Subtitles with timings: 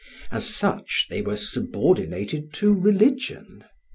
[0.31, 3.63] As such they were subordinated to religion.